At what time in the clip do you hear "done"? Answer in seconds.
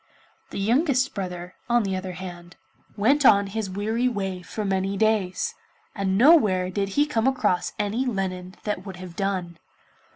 9.15-9.59